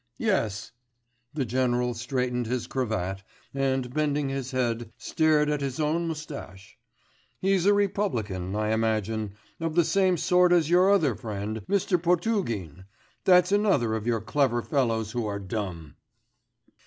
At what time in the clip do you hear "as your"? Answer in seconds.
10.53-10.89